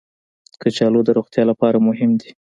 کچالو 0.61 0.99
د 1.05 1.09
روغتیا 1.17 1.43
لپاره 1.51 1.77
مهم 1.87 2.11
دي 2.21 2.31